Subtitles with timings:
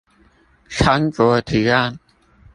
[0.67, 1.99] 參酌提案